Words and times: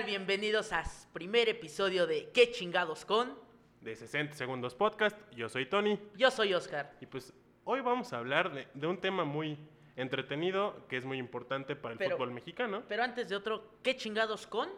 tal? 0.00 0.06
Bienvenidos 0.06 0.72
al 0.72 0.84
primer 1.12 1.48
episodio 1.48 2.06
de 2.06 2.30
¿Qué 2.32 2.50
chingados 2.50 3.04
con? 3.04 3.34
de 3.80 3.96
60 3.96 4.34
segundos 4.34 4.74
podcast. 4.74 5.16
Yo 5.34 5.48
soy 5.48 5.66
Tony 5.66 5.98
Yo 6.16 6.30
soy 6.30 6.52
Oscar. 6.54 6.92
y 7.00 7.06
pues 7.06 7.32
hoy 7.64 7.80
vamos 7.80 8.12
a 8.12 8.18
hablar 8.18 8.52
de, 8.52 8.68
de 8.74 8.86
un 8.86 9.00
tema 9.00 9.24
muy 9.24 9.58
entretenido 9.96 10.86
que 10.88 10.96
es 10.96 11.04
muy 11.04 11.18
importante 11.18 11.76
para 11.76 11.92
el 11.92 11.98
Pero- 11.98 12.16
fútbol 12.16 12.30
mexicano. 12.32 12.82
Pero 12.88 13.02
antes 13.02 13.28
de 13.28 13.36
otro, 13.36 13.78
¿Qué 13.82 13.96
chingados 13.96 14.46
con? 14.46 14.68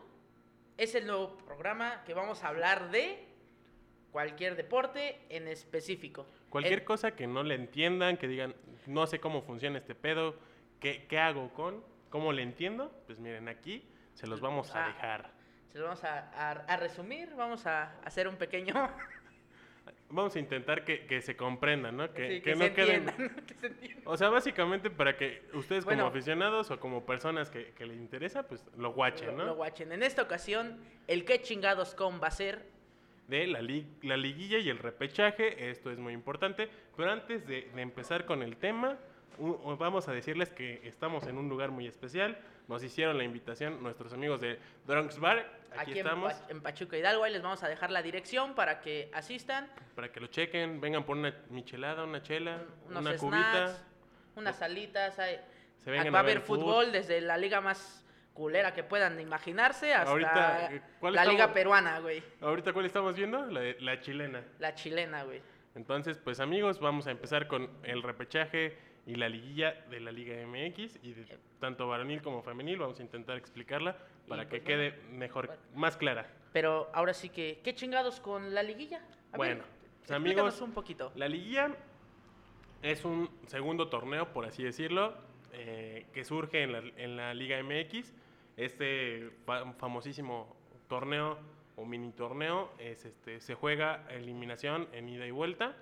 Es 0.77 0.95
el 0.95 1.07
nuevo 1.07 1.37
programa 1.39 2.03
que 2.05 2.15
vamos 2.15 2.43
a 2.45 2.49
hablar 2.49 2.91
de 2.91 3.25
cualquier 4.11 4.57
deporte 4.57 5.21
en 5.29 5.49
específico. 5.49 6.27
Cualquier 6.49 6.81
El- 6.81 6.85
cosa 6.85 7.15
que 7.15 7.27
no 7.27 7.43
le 7.43 7.55
entiendan, 7.55 8.17
que 8.17 8.29
digan, 8.29 8.55
no 8.87 9.07
sé 9.07 9.21
cómo 9.21 9.43
funciona 9.43 9.79
este 9.79 9.95
pedo, 9.95 10.37
¿qué, 10.81 11.07
qué 11.09 11.19
hago 11.19 11.53
con? 11.53 11.85
¿Cómo 12.11 12.33
le 12.33 12.43
entiendo? 12.43 12.93
Pues 13.07 13.19
miren, 13.19 13.49
aquí 13.49 13.85
se 14.15 14.27
los 14.27 14.41
vamos 14.41 14.75
a 14.75 14.85
Ah. 14.85 14.89
dejar. 14.89 15.31
Se 15.73 15.79
lo 15.79 15.85
vamos 15.85 16.05
a, 16.05 16.19
a- 16.35 16.51
a 16.67 16.77
resumir, 16.77 17.35
vamos 17.35 17.67
a 17.67 17.99
hacer 18.05 18.29
un 18.29 18.37
pequeño... 18.37 18.75
Vamos 20.15 20.37
a 20.37 20.39
intentar 20.41 20.85
que, 20.85 21.07
que 21.07 21.23
se 21.23 21.37
comprendan, 21.37 21.97
¿no? 21.97 22.13
Que, 22.13 22.29
sí, 22.29 22.35
que 22.43 22.51
que 22.51 22.55
no 22.55 22.65
se 22.67 22.73
queden... 22.75 23.09
entiendan, 23.09 23.37
que 23.47 23.55
se 23.55 23.67
entiendan. 23.69 24.03
O 24.05 24.15
sea, 24.19 24.29
básicamente 24.29 24.91
para 24.91 25.17
que 25.17 25.43
ustedes 25.55 25.87
Bueno. 25.87 26.03
como 26.03 26.11
aficionados 26.11 26.71
o 26.71 26.79
como 26.79 27.07
personas 27.07 27.49
que, 27.51 27.73
les 27.79 27.97
interesa, 27.97 28.43
pues 28.47 28.63
lo 28.77 28.93
guachen, 28.93 29.35
¿no? 29.35 29.45
lo 29.47 29.55
guachen. 29.55 29.91
En 29.91 30.03
esta 30.03 30.21
ocasión, 30.21 30.79
el 31.09 31.25
¿Qué 31.25 31.41
chingados 31.41 31.95
con? 31.95 32.21
va 32.23 32.27
a 32.27 32.31
ser... 32.31 32.67
de 33.29 33.47
la, 33.47 33.63
li- 33.63 33.87
la 34.03 34.19
liguilla 34.19 34.59
y 34.59 34.69
el 34.69 34.79
repechaje. 34.81 35.71
Esto 35.71 35.91
es 35.91 35.99
muy 35.99 36.13
importante. 36.13 36.69
Pero 36.95 37.11
antes 37.11 37.47
de, 37.47 37.71
de 37.75 37.81
empezar 37.81 38.27
con 38.27 38.43
el 38.43 38.59
tema, 38.59 38.99
vamos 39.39 40.09
a 40.09 40.13
decirles 40.13 40.51
que 40.51 40.81
estamos 40.87 41.27
en 41.27 41.39
un 41.39 41.49
lugar 41.49 41.71
muy 41.71 41.87
especial. 41.87 42.39
Nos 42.69 42.83
hicieron 42.85 43.19
la 43.19 43.25
invitación 43.25 43.83
nuestros 43.83 44.13
amigos 44.13 44.41
de 44.41 44.59
Drunks 44.87 45.19
Bar. 45.19 45.39
Aquí, 45.73 45.91
Aquí, 45.93 45.99
estamos 45.99 46.35
en 46.49 46.61
Pachuca 46.61 46.97
Hidalgo, 46.97 47.25
ahí 47.25 47.33
les 47.33 47.43
vamos 47.43 47.63
a 47.63 47.69
dejar 47.69 47.91
la 47.91 48.03
dirección 48.03 48.55
para 48.55 48.81
que 48.81 49.11
asistan. 49.15 49.69
para 49.95 50.11
que 50.13 50.21
lo 50.21 50.27
chequen. 50.29 50.81
Vengan 50.81 51.05
por 51.05 51.17
una 51.17 51.35
michelada, 51.51 52.05
una 52.05 52.23
chela, 52.23 52.63
unos 52.89 53.01
una 53.01 53.19
snacks, 53.19 53.21
cubita. 53.21 53.79
unas 54.37 54.57
salitas. 54.57 55.19
hay- 55.19 55.41
Se 55.79 55.91
vengan 55.91 56.15
va 56.15 56.21
a 56.21 56.23
ver 56.23 56.41
fútbol 56.41 56.93
desde 56.93 57.21
la 57.21 57.37
liga 57.37 57.61
más 57.61 57.99
culera 58.33 58.73
que 58.73 58.83
puedan 58.85 59.21
imaginarse 59.21 59.93
hasta 59.93 60.11
Ahorita, 60.11 60.73
eh, 60.73 60.83
¿cuál 61.01 61.15
la 61.15 61.25
liga 61.25 61.35
estamos? 61.35 61.55
peruana, 61.55 61.99
güey. 62.01 62.23
Ahorita, 62.41 62.73
¿cuál 62.73 62.87
estamos 62.87 63.15
viendo? 63.17 63.45
La, 63.47 63.61
de- 63.61 63.77
la 63.81 64.01
chilena. 64.01 64.43
La 64.59 64.75
chilena, 64.75 65.25
güey. 65.25 65.43
Entonces, 65.75 66.17
pues 66.19 66.39
amigos, 66.41 66.81
vamos 66.81 67.07
a 67.07 67.11
empezar 67.11 67.47
con 67.49 67.69
el 67.83 68.03
repechaje 68.03 68.77
y 69.07 69.17
la 69.17 69.29
liguilla 69.29 69.73
de 69.91 70.01
la 70.01 70.13
Liga 70.13 70.35
MX 70.47 70.99
y 71.03 71.13
de 71.15 71.39
tanto 71.59 71.89
varonil 71.89 72.23
como 72.23 72.43
femenil. 72.43 72.79
Vamos 72.79 72.99
a 73.01 73.03
intentar 73.03 73.37
explicarla 73.37 73.97
para 74.29 74.43
Y, 74.45 74.47
que 74.47 74.51
pues, 74.59 74.63
quede 74.63 74.93
mejor, 75.11 75.47
bueno. 75.49 75.63
más 75.75 75.97
clara. 75.97 76.31
Pero 76.53 76.89
ahora 76.95 77.13
sí 77.15 77.29
que, 77.31 77.61
¿qué 77.65 77.75
chingados 77.75 78.21
con 78.21 78.55
la 78.55 78.63
liguilla? 78.63 79.03
A 79.33 79.37
Bueno, 79.37 79.65
pues, 80.01 80.11
amigos, 80.13 80.61
un 80.61 80.73
poquito. 80.73 81.13
La 81.17 81.27
liguilla 81.29 81.75
es 82.83 83.05
un 83.05 83.29
segundo 83.47 83.89
torneo, 83.89 84.33
por 84.33 84.45
así 84.45 84.63
decirlo, 84.63 85.15
eh, 85.53 86.07
que 86.13 86.25
surge 86.25 86.63
en 86.63 86.73
la, 86.73 86.79
en 86.97 87.17
la 87.17 87.35
Liga 87.35 87.61
MX. 87.63 88.13
Este 88.57 89.31
fa- 89.47 89.73
famosísimo 89.75 90.57
torneo 90.89 91.39
o 91.77 91.85
mini 91.87 92.13
torneo 92.13 92.71
es 92.79 93.05
este, 93.07 93.41
se 93.41 93.55
juega 93.55 94.07
eliminación 94.11 94.89
en 94.93 95.09
ida 95.09 95.27
y 95.27 95.31
vuelta 95.31 95.75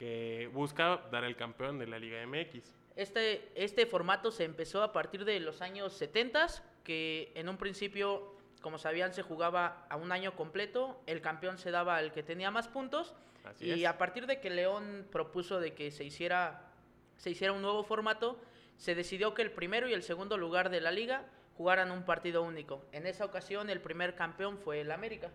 que 0.00 0.48
busca 0.54 1.02
dar 1.12 1.24
el 1.24 1.36
campeón 1.36 1.78
de 1.78 1.86
la 1.86 1.98
Liga 1.98 2.26
MX. 2.26 2.72
Este, 2.96 3.52
este 3.54 3.84
formato 3.84 4.30
se 4.30 4.44
empezó 4.44 4.82
a 4.82 4.94
partir 4.94 5.26
de 5.26 5.38
los 5.40 5.60
años 5.60 5.92
70, 5.92 6.46
que 6.82 7.30
en 7.34 7.50
un 7.50 7.58
principio, 7.58 8.34
como 8.62 8.78
sabían, 8.78 9.12
se 9.12 9.20
jugaba 9.20 9.84
a 9.90 9.96
un 9.96 10.10
año 10.10 10.34
completo, 10.36 10.98
el 11.04 11.20
campeón 11.20 11.58
se 11.58 11.70
daba 11.70 11.98
al 11.98 12.12
que 12.12 12.22
tenía 12.22 12.50
más 12.50 12.66
puntos, 12.66 13.12
Así 13.44 13.66
y 13.66 13.82
es. 13.82 13.86
a 13.86 13.98
partir 13.98 14.26
de 14.26 14.40
que 14.40 14.48
León 14.48 15.06
propuso 15.12 15.60
de 15.60 15.74
que 15.74 15.90
se 15.90 16.02
hiciera, 16.02 16.72
se 17.18 17.28
hiciera 17.28 17.52
un 17.52 17.60
nuevo 17.60 17.84
formato, 17.84 18.40
se 18.78 18.94
decidió 18.94 19.34
que 19.34 19.42
el 19.42 19.50
primero 19.50 19.86
y 19.86 19.92
el 19.92 20.02
segundo 20.02 20.38
lugar 20.38 20.70
de 20.70 20.80
la 20.80 20.92
liga 20.92 21.26
jugaran 21.58 21.90
un 21.90 22.06
partido 22.06 22.42
único. 22.42 22.82
En 22.92 23.06
esa 23.06 23.26
ocasión 23.26 23.68
el 23.68 23.82
primer 23.82 24.14
campeón 24.14 24.56
fue 24.56 24.80
el 24.80 24.92
América. 24.92 25.30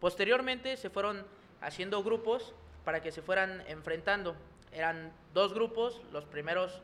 Posteriormente 0.00 0.78
se 0.78 0.88
fueron 0.88 1.26
haciendo 1.60 2.02
grupos 2.02 2.54
para 2.88 3.02
que 3.02 3.12
se 3.12 3.20
fueran 3.20 3.62
enfrentando. 3.68 4.34
Eran 4.72 5.12
dos 5.34 5.52
grupos, 5.52 6.00
los 6.10 6.24
primeros 6.24 6.80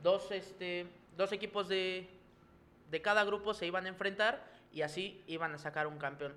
dos, 0.00 0.30
este, 0.30 0.86
dos 1.16 1.32
equipos 1.32 1.66
de, 1.66 2.08
de 2.88 3.02
cada 3.02 3.24
grupo 3.24 3.52
se 3.52 3.66
iban 3.66 3.84
a 3.84 3.88
enfrentar 3.88 4.44
y 4.72 4.82
así 4.82 5.20
iban 5.26 5.52
a 5.52 5.58
sacar 5.58 5.88
un 5.88 5.98
campeón. 5.98 6.36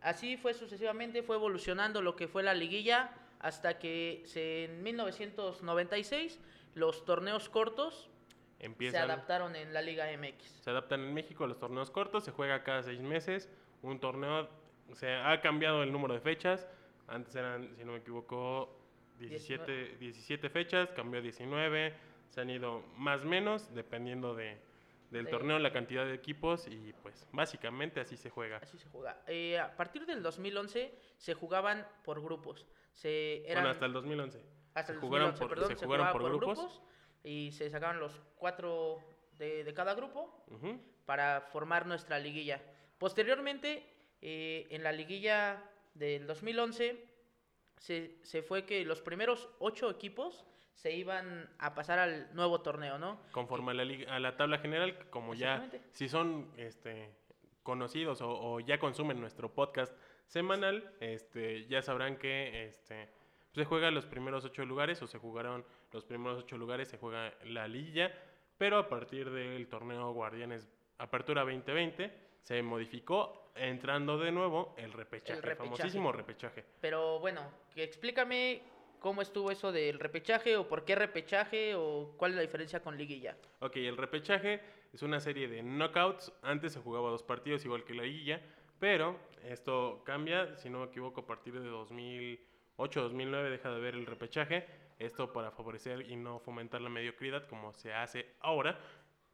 Así 0.00 0.38
fue 0.38 0.54
sucesivamente, 0.54 1.22
fue 1.22 1.36
evolucionando 1.36 2.00
lo 2.00 2.16
que 2.16 2.28
fue 2.28 2.42
la 2.42 2.54
liguilla 2.54 3.10
hasta 3.40 3.78
que 3.78 4.22
se- 4.24 4.64
en 4.64 4.82
1996 4.84 6.40
los 6.74 7.04
torneos 7.04 7.50
cortos 7.50 8.08
se 8.92 8.96
adaptaron 9.12 9.54
en 9.54 9.74
la 9.74 9.82
Liga 9.82 10.06
MX. 10.16 10.42
se 10.62 10.70
adaptan 10.70 11.00
en 11.00 11.12
México 11.12 11.46
los 11.46 11.58
torneos 11.58 11.90
cortos, 11.90 12.24
se 12.24 12.30
juega 12.30 12.62
cada 12.62 12.82
seis 12.84 13.00
meses, 13.00 13.50
un 13.82 14.00
torneo, 14.00 14.48
se 14.94 15.12
ha 15.14 15.38
cambiado 15.42 15.82
el 15.82 15.92
número 15.92 16.14
de 16.14 16.20
fechas, 16.20 16.66
antes 17.10 17.34
eran, 17.34 17.74
si 17.76 17.84
no 17.84 17.92
me 17.92 17.98
equivoco, 17.98 18.76
17, 19.18 19.96
17 19.98 20.48
fechas, 20.48 20.90
cambió 20.92 21.20
a 21.20 21.22
19, 21.22 21.94
se 22.30 22.40
han 22.40 22.50
ido 22.50 22.82
más 22.96 23.24
menos, 23.24 23.72
dependiendo 23.74 24.34
de, 24.34 24.58
del 25.10 25.24
De- 25.26 25.30
torneo, 25.30 25.58
la 25.58 25.72
cantidad 25.72 26.06
de 26.06 26.14
equipos, 26.14 26.66
y 26.68 26.92
pues 27.02 27.26
básicamente 27.32 28.00
así 28.00 28.16
se 28.16 28.30
juega. 28.30 28.58
Así 28.58 28.78
se 28.78 28.88
juega. 28.88 29.20
Eh, 29.26 29.58
a 29.58 29.76
partir 29.76 30.06
del 30.06 30.22
2011 30.22 30.94
se 31.18 31.34
jugaban 31.34 31.86
por 32.04 32.22
grupos. 32.22 32.66
Se 32.92 33.42
eran, 33.44 33.64
Bueno, 33.64 33.70
hasta 33.70 33.86
el 33.86 33.92
2011. 33.92 34.42
hasta 34.74 34.92
el 34.92 34.98
jugaron 35.00 35.30
2011, 35.32 35.40
por- 35.40 35.48
perdón, 35.50 35.78
se 35.78 35.84
jugaron 35.84 36.12
por 36.12 36.22
grupos. 36.24 36.82
y 37.22 37.52
se 37.52 37.68
sacaban 37.68 38.00
los 38.00 38.18
cuatro 38.36 38.98
de, 39.36 39.62
de 39.64 39.74
cada 39.74 39.92
grupo 39.94 40.42
para 41.04 41.42
formar 41.52 41.86
nuestra 41.86 42.18
liguilla. 42.18 42.62
Posteriormente, 42.98 43.84
eh, 44.22 44.66
en 44.70 44.82
la 44.82 44.92
liguilla 44.92 45.62
del 45.94 46.26
2011, 46.26 47.04
se, 47.78 48.18
se 48.22 48.42
fue 48.42 48.64
que 48.64 48.84
los 48.84 49.00
primeros 49.02 49.48
ocho 49.58 49.90
equipos 49.90 50.44
se 50.74 50.92
iban 50.92 51.48
a 51.58 51.74
pasar 51.74 51.98
al 51.98 52.34
nuevo 52.34 52.60
torneo, 52.62 52.98
¿no? 52.98 53.20
Conforme 53.32 53.72
a 53.72 53.74
la, 53.74 53.84
liga- 53.84 54.14
a 54.14 54.18
la 54.18 54.36
tabla 54.36 54.58
general, 54.58 54.96
como 55.10 55.34
ya, 55.34 55.56
si 55.92 56.08
son 56.08 56.50
este, 56.56 57.10
conocidos 57.62 58.20
o, 58.22 58.30
o 58.30 58.60
ya 58.60 58.78
consumen 58.78 59.20
nuestro 59.20 59.52
podcast 59.52 59.94
semanal, 60.26 60.94
este, 61.00 61.66
ya 61.66 61.82
sabrán 61.82 62.16
que 62.16 62.64
este, 62.66 63.08
se 63.52 63.64
juega 63.64 63.90
los 63.90 64.06
primeros 64.06 64.44
ocho 64.44 64.64
lugares 64.64 65.02
o 65.02 65.06
se 65.06 65.18
jugaron 65.18 65.64
los 65.92 66.04
primeros 66.04 66.38
ocho 66.38 66.56
lugares, 66.56 66.88
se 66.88 66.98
juega 66.98 67.34
la 67.44 67.66
liguilla, 67.68 68.12
pero 68.56 68.78
a 68.78 68.88
partir 68.88 69.30
del 69.30 69.68
torneo 69.68 70.12
Guardianes 70.12 70.68
Apertura 70.98 71.42
2020 71.42 72.29
se 72.42 72.62
modificó 72.62 73.52
entrando 73.54 74.18
de 74.18 74.32
nuevo 74.32 74.74
el 74.76 74.92
repechaje, 74.92 75.38
el 75.38 75.42
repechaje. 75.42 75.68
famosísimo 75.68 76.12
repechaje. 76.12 76.64
Pero 76.80 77.18
bueno, 77.18 77.42
explícame 77.76 78.62
cómo 79.00 79.22
estuvo 79.22 79.50
eso 79.50 79.72
del 79.72 79.98
repechaje 79.98 80.56
o 80.56 80.68
por 80.68 80.84
qué 80.84 80.94
repechaje 80.94 81.74
o 81.74 82.14
cuál 82.16 82.32
es 82.32 82.36
la 82.36 82.42
diferencia 82.42 82.80
con 82.82 82.96
liguilla. 82.96 83.36
Ok, 83.60 83.76
el 83.76 83.96
repechaje 83.96 84.60
es 84.92 85.02
una 85.02 85.20
serie 85.20 85.48
de 85.48 85.62
knockouts. 85.62 86.32
Antes 86.42 86.74
se 86.74 86.80
jugaba 86.80 87.10
dos 87.10 87.22
partidos 87.22 87.64
igual 87.64 87.84
que 87.84 87.94
la 87.94 88.04
guilla, 88.04 88.40
pero 88.78 89.18
esto 89.44 90.02
cambia, 90.04 90.56
si 90.56 90.70
no 90.70 90.80
me 90.80 90.86
equivoco, 90.86 91.22
a 91.22 91.26
partir 91.26 91.58
de 91.58 91.68
2008-2009 91.68 93.50
deja 93.50 93.70
de 93.70 93.76
haber 93.76 93.94
el 93.94 94.06
repechaje. 94.06 94.66
Esto 94.98 95.32
para 95.32 95.50
favorecer 95.50 96.10
y 96.10 96.16
no 96.16 96.38
fomentar 96.40 96.82
la 96.82 96.90
mediocridad 96.90 97.46
como 97.46 97.72
se 97.72 97.94
hace 97.94 98.34
ahora, 98.40 98.78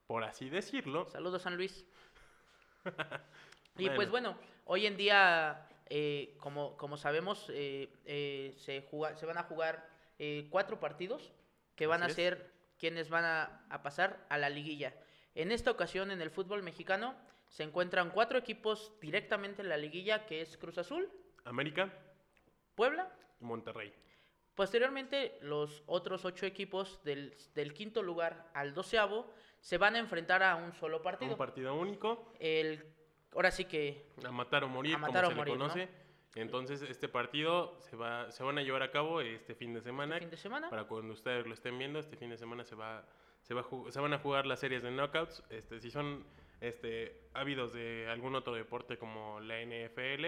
por 0.06 0.22
así 0.22 0.48
decirlo. 0.48 1.06
Saludos 1.06 1.42
San 1.42 1.56
Luis. 1.56 1.84
y 3.78 3.82
Bueno. 3.84 3.96
pues 3.96 4.10
bueno, 4.10 4.38
hoy 4.64 4.86
en 4.86 4.96
día, 4.96 5.68
eh, 5.88 6.36
como, 6.40 6.76
como 6.76 6.96
sabemos, 6.96 7.46
eh, 7.50 7.92
eh, 8.04 8.54
se, 8.58 8.82
juga- 8.82 9.16
se 9.16 9.26
van 9.26 9.38
a 9.38 9.42
jugar 9.44 9.88
eh, 10.18 10.46
cuatro 10.50 10.80
partidos 10.80 11.32
que 11.74 11.86
van 11.86 12.02
Así 12.02 12.08
a 12.08 12.10
es. 12.10 12.14
ser 12.16 12.50
quienes 12.78 13.08
van 13.08 13.24
a, 13.24 13.66
a 13.70 13.82
pasar 13.82 14.24
a 14.28 14.38
la 14.38 14.48
liguilla. 14.50 14.94
En 15.34 15.52
esta 15.52 15.70
ocasión 15.70 16.10
en 16.10 16.20
el 16.22 16.30
fútbol 16.30 16.62
mexicano 16.62 17.14
se 17.48 17.62
encuentran 17.62 18.10
cuatro 18.10 18.38
equipos 18.38 18.92
directamente 19.00 19.62
en 19.62 19.68
la 19.68 19.76
liguilla, 19.76 20.26
que 20.26 20.40
es 20.40 20.56
Cruz 20.56 20.78
Azul, 20.78 21.10
América 21.44 21.92
Puebla, 22.74 23.12
y 23.40 23.44
Monterrey. 23.44 23.92
Posteriormente, 24.56 25.38
los 25.42 25.82
otros 25.86 26.24
ocho 26.24 26.46
equipos 26.46 26.98
del, 27.04 27.36
del 27.54 27.74
quinto 27.74 28.02
lugar 28.02 28.50
al 28.54 28.72
doceavo 28.72 29.30
se 29.60 29.76
van 29.76 29.96
a 29.96 29.98
enfrentar 29.98 30.42
a 30.42 30.56
un 30.56 30.72
solo 30.72 31.02
partido. 31.02 31.32
Un 31.32 31.36
partido 31.36 31.74
único, 31.74 32.32
El, 32.40 32.82
ahora 33.34 33.50
sí 33.50 33.66
que 33.66 34.06
a 34.24 34.32
matar 34.32 34.64
o 34.64 34.68
morir, 34.68 34.96
matar 34.96 35.24
como 35.24 35.26
o 35.26 35.30
se 35.30 35.36
morir, 35.36 35.52
le 35.54 35.58
conoce. 35.58 35.88
Entonces, 36.36 36.82
este 36.82 37.08
partido 37.08 37.78
se, 37.80 37.96
va, 37.96 38.30
se 38.30 38.42
van 38.42 38.56
a 38.56 38.62
llevar 38.62 38.82
a 38.82 38.90
cabo 38.90 39.20
este 39.20 39.54
fin 39.54 39.74
de 39.74 39.82
semana. 39.82 40.18
fin 40.18 40.30
de 40.30 40.36
semana. 40.38 40.70
Para 40.70 40.84
cuando 40.84 41.12
ustedes 41.12 41.46
lo 41.46 41.52
estén 41.52 41.78
viendo, 41.78 41.98
este 41.98 42.16
fin 42.16 42.30
de 42.30 42.38
semana 42.38 42.64
se 42.64 42.74
va, 42.74 43.04
se 43.42 43.52
va 43.52 43.64
se 43.90 44.00
van 44.00 44.14
a 44.14 44.18
jugar 44.18 44.46
las 44.46 44.60
series 44.60 44.82
de 44.82 44.90
knockouts. 44.90 45.42
Este, 45.50 45.80
si 45.80 45.90
son 45.90 46.24
este, 46.62 47.28
ávidos 47.34 47.74
de 47.74 48.08
algún 48.08 48.34
otro 48.34 48.54
deporte 48.54 48.96
como 48.96 49.38
la 49.40 49.60
NFL, 49.60 50.26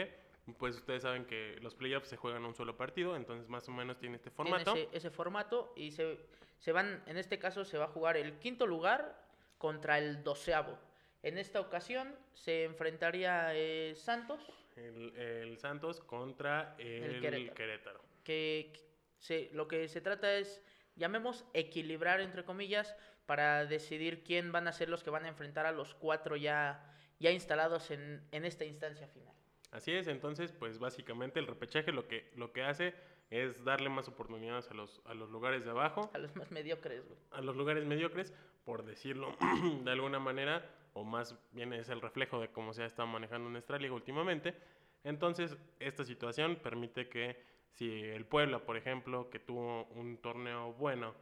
pues 0.56 0.76
ustedes 0.76 1.02
saben 1.02 1.24
que 1.26 1.58
los 1.60 1.74
playoffs 1.74 2.08
se 2.08 2.16
juegan 2.16 2.44
un 2.44 2.54
solo 2.54 2.76
partido, 2.76 3.16
entonces 3.16 3.48
más 3.48 3.68
o 3.68 3.72
menos 3.72 3.98
tiene 3.98 4.16
este 4.16 4.30
Tiene 4.30 4.50
formato. 4.50 4.74
ese, 4.74 4.88
ese 4.92 5.10
formato 5.10 5.72
y 5.76 5.90
se, 5.90 6.18
se 6.58 6.72
van, 6.72 7.02
en 7.06 7.16
este 7.18 7.38
caso 7.38 7.64
se 7.64 7.76
va 7.78 7.84
a 7.84 7.88
jugar 7.88 8.16
el 8.16 8.38
quinto 8.38 8.66
lugar 8.66 9.20
contra 9.58 9.98
el 9.98 10.22
doceavo. 10.24 10.78
En 11.22 11.36
esta 11.36 11.60
ocasión 11.60 12.14
se 12.32 12.64
enfrentaría 12.64 13.54
eh, 13.54 13.94
Santos, 13.96 14.40
El, 14.76 15.14
el 15.16 15.58
Santos 15.58 16.00
contra 16.00 16.76
el, 16.78 17.20
Querétaro. 17.20 17.54
Querétaro. 17.54 18.00
que 18.22 18.72
se, 19.18 19.50
lo 19.52 19.66
que 19.66 19.88
se 19.88 20.00
trata 20.00 20.32
es, 20.34 20.62
llamemos, 20.94 21.44
equilibrar, 21.54 22.20
entre 22.20 22.44
comillas, 22.44 22.94
para 23.26 23.66
decidir 23.66 24.22
quién 24.22 24.52
van 24.52 24.68
a 24.68 24.72
ser 24.72 24.88
los 24.88 25.02
que 25.02 25.10
van 25.10 25.24
a 25.24 25.28
enfrentar 25.28 25.66
a 25.66 25.72
los 25.72 25.94
cuatro 25.94 26.36
ya, 26.36 26.94
ya 27.18 27.32
instalados 27.32 27.90
en, 27.90 28.26
en 28.30 28.44
esta 28.44 28.64
instancia 28.64 29.08
final. 29.08 29.34
Así 29.70 29.92
es, 29.92 30.08
entonces, 30.08 30.52
pues 30.52 30.78
básicamente 30.78 31.38
el 31.40 31.46
repechaje 31.46 31.92
lo 31.92 32.08
que, 32.08 32.30
lo 32.36 32.52
que 32.52 32.62
hace 32.62 32.94
es 33.30 33.62
darle 33.64 33.90
más 33.90 34.08
oportunidades 34.08 34.70
a 34.70 34.74
los, 34.74 35.02
a 35.04 35.12
los 35.14 35.30
lugares 35.30 35.64
de 35.64 35.70
abajo, 35.70 36.10
A 36.14 36.18
los 36.18 36.34
más 36.36 36.50
mediocres, 36.50 37.06
güey. 37.06 37.18
a 37.30 37.42
los 37.42 37.54
lugares 37.56 37.84
mediocres, 37.84 38.32
por 38.64 38.84
decirlo 38.84 39.36
de 39.84 39.90
alguna 39.90 40.18
manera, 40.18 40.64
o 40.94 41.04
más 41.04 41.38
bien 41.52 41.72
es 41.74 41.90
el 41.90 42.00
reflejo 42.00 42.40
de 42.40 42.48
cómo 42.48 42.72
se 42.72 42.82
ha 42.82 42.86
estado 42.86 43.06
manejando 43.06 43.50
nuestra 43.50 43.78
liga 43.78 43.92
últimamente. 43.94 44.54
Entonces, 45.04 45.56
esta 45.78 46.04
situación 46.04 46.56
permite 46.56 47.08
que 47.08 47.36
si 47.74 48.02
el 48.04 48.24
Puebla, 48.24 48.60
por 48.60 48.76
ejemplo, 48.76 49.28
que 49.30 49.38
tuvo 49.38 49.84
un 49.94 50.16
torneo 50.18 50.72
bueno 50.72 51.14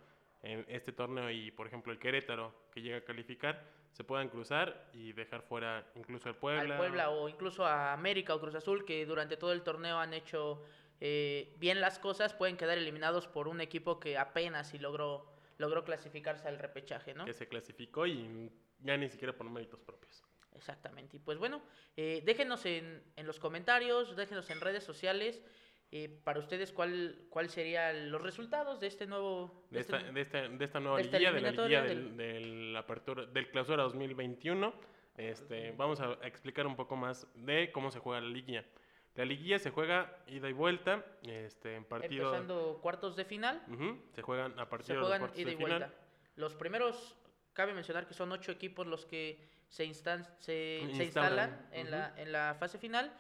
en 0.43 0.65
este 0.69 0.93
torneo 0.93 1.31
y, 1.31 1.51
por 1.51 1.67
ejemplo, 1.67 1.93
el 1.93 1.99
Querétaro, 1.99 2.55
que 2.73 2.81
llega 2.81 2.99
a 2.99 3.05
calificar, 3.05 3.69
se 3.97 4.05
puedan 4.05 4.29
cruzar 4.29 4.91
y 4.93 5.15
dejar 5.15 5.41
fuera 5.41 5.87
incluso 5.95 6.29
el 6.29 6.35
Puebla. 6.35 6.75
Al 6.75 6.77
Puebla 6.77 7.09
o 7.09 7.31
incluso 7.31 7.65
a 7.65 7.95
América 7.95 8.35
o 8.35 8.41
Cruz 8.41 8.55
Azul, 8.55 8.85
que 8.85 9.07
durante 9.07 9.39
todo 9.39 9.53
el 9.53 9.63
torneo 9.63 9.97
han 9.99 10.13
hecho 10.13 10.63
eh, 11.01 11.55
bien 11.57 11.81
las 11.81 11.99
cosas, 11.99 12.35
pueden 12.35 12.59
quedar 12.59 12.77
eliminados 12.77 13.27
por 13.27 13.49
un 13.49 13.63
equipo 13.63 13.99
que 13.99 14.19
apenas 14.19 14.69
si 14.69 14.79
logró, 14.79 15.33
logró 15.57 15.83
clasificarse 15.83 16.47
al 16.47 16.59
repechaje, 16.59 17.15
¿no? 17.15 17.25
que 17.25 17.33
se 17.33 17.49
clasificó 17.49 18.07
y 18.07 18.53
ya 18.81 18.99
ni 18.99 19.09
siquiera 19.09 19.35
por 19.35 19.49
méritos 19.49 19.81
propios. 19.81 20.23
Exactamente. 20.55 21.17
Y 21.17 21.21
pues 21.21 21.39
bueno, 21.39 21.63
eh, 21.97 22.23
déjenos 22.27 22.67
en, 22.67 23.03
en 23.17 23.27
los 23.27 23.41
comentarios, 23.41 24.15
déjenos 24.15 24.51
en 24.51 24.61
redes 24.61 24.85
sociales 24.85 25.41
eh, 26.05 26.21
para 26.25 26.41
ustedes 26.41 26.73
cuál, 26.73 27.27
cuál 27.31 27.49
serían 27.49 28.11
los 28.11 28.21
resultados 28.21 28.81
de 28.81 28.87
este 28.87 29.07
nuevo... 29.07 29.67
De 29.71 29.81
este 29.81 29.97
esta, 29.97 30.13
de 30.13 30.21
esta, 30.21 30.49
de 30.49 30.65
esta 30.65 30.81
nueva 30.81 30.97
de 30.99 31.03
esta 31.05 31.19
liguilla, 31.19 31.33
de 31.33 31.41
la 31.41 31.51
liguilla 31.51 31.83
del, 31.83 32.17
del 32.17 32.77
apertura, 32.77 33.27
del 33.27 33.51
clausura 33.51 33.83
2021. 33.85 34.75
Este, 35.17 35.73
vamos 35.73 36.01
a 36.01 36.19
explicar 36.23 36.67
un 36.67 36.77
poco 36.77 36.97
más 36.97 37.27
de 37.35 37.71
cómo 37.73 37.91
se 37.91 37.99
juega 38.01 38.21
la 38.21 38.29
liguilla. 38.29 38.65
La 39.15 39.25
liguilla 39.25 39.59
se 39.59 39.71
juega 39.71 40.19
ida 40.27 40.49
y 40.51 40.53
vuelta, 40.53 41.05
este, 41.23 41.75
en 41.75 41.85
partido... 41.85 42.27
Empezando 42.27 42.79
cuartos 42.83 43.17
de 43.17 43.25
final, 43.25 43.63
se 44.15 44.21
juegan 44.21 44.59
a 44.61 44.69
partir 44.69 44.89
se 44.89 44.93
de 44.95 44.99
los 45.01 45.09
cuartos 45.09 45.39
ida 45.39 45.47
de 45.47 45.53
y 45.53 45.57
final. 45.57 45.79
vuelta. 45.79 45.95
Los 46.37 46.55
primeros, 46.55 47.17
cabe 47.55 47.73
mencionar 47.73 48.07
que 48.07 48.13
son 48.13 48.31
ocho 48.33 48.53
equipos 48.53 48.87
los 48.87 49.07
que 49.07 49.49
se, 49.69 49.87
instan, 49.87 50.25
se, 50.41 50.83
se 50.95 51.05
Instalan, 51.05 51.05
instalan 51.05 51.69
en, 51.73 51.91
la, 51.91 52.15
en 52.19 52.33
la 52.33 52.55
fase 52.59 52.79
final. 52.79 53.11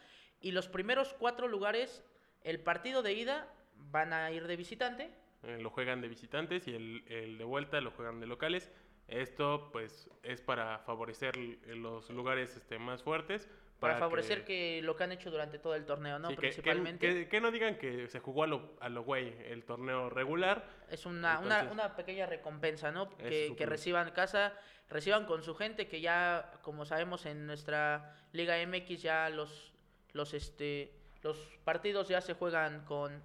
Y 0.43 0.53
los 0.53 0.69
primeros 0.69 1.15
cuatro 1.15 1.49
lugares, 1.49 2.05
el 2.47 2.61
partido 2.61 3.03
de 3.03 3.13
ida 3.13 3.53
van 3.77 4.13
a 4.13 4.31
ir 4.31 4.47
de 4.47 4.57
visitante. 4.57 5.11
Eh, 5.43 5.59
lo 5.61 5.71
juegan 5.71 6.01
de 6.01 6.09
visitantes 6.09 6.67
y 6.67 6.75
el, 6.75 7.05
el 7.09 7.39
de 7.39 7.45
vuelta 7.45 7.81
lo 7.81 7.91
juegan 7.91 8.21
de 8.21 8.27
locales. 8.27 8.71
Esto 9.09 9.69
pues 9.73 10.11
es 10.23 10.41
para 10.41 10.79
favorecer 10.81 11.37
l- 11.37 11.59
los 11.77 12.09
lugares 12.11 12.57
este, 12.57 12.79
más 12.79 13.03
fuertes. 13.03 13.49
Para, 13.79 13.99
favorecer 13.99 14.45
que... 14.45 14.81
lo 14.83 14.97
que 14.97 15.05
han 15.05 15.13
hecho 15.13 15.31
durante 15.31 15.59
todo 15.59 15.75
el 15.75 15.85
torneo, 15.85 16.19
¿no? 16.19 16.29
sí, 16.31 16.35
que- 16.37 16.41
que- 16.41 16.49
Principalmente. 16.49 17.07
Que, 17.15 17.29
que 17.29 17.41
no 17.41 17.51
digan 17.51 17.77
que 17.77 18.09
se 18.09 18.21
jugó 18.21 18.45
a 18.45 18.47
lo, 18.47 18.77
a 18.81 18.89
lo 18.89 19.03
güey 19.05 19.37
el 19.47 19.65
torneo 19.65 20.09
regular. 20.09 20.65
Es 20.89 21.05
una, 21.05 21.39
una, 21.41 21.61
Entonces- 21.61 21.73
una 21.73 21.95
pequeña 21.95 22.27
recompensa, 22.27 22.91
¿no? 22.91 23.11
Que, 23.17 23.55
que 23.57 23.67
reciban 23.67 24.11
casa, 24.13 24.55
reciban 24.89 25.27
con 25.27 25.43
su 25.43 25.55
gente, 25.55 25.89
que 25.89 26.01
ya, 26.01 26.53
como 26.63 26.85
sabemos, 26.87 27.27
en 27.27 27.47
nuestra 27.47 28.17
Liga 28.33 28.57
MX 28.67 29.03
ya 29.03 29.29
los, 29.29 29.73
los, 30.13 30.33
este, 30.33 30.93
los 31.23 31.37
partidos 31.65 32.09
ya 32.09 32.21
se 32.21 32.35
juegan 32.35 32.85
con, 32.85 33.23